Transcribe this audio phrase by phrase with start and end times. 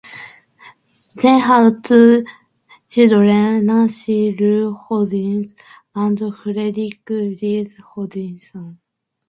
[1.13, 2.25] They had two
[2.89, 5.47] children, Nancy Ruth Hodgson,
[5.93, 7.05] and Frederick
[7.37, 8.79] Jesse Hodgson.